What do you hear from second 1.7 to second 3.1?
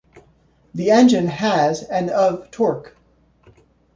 and of torque.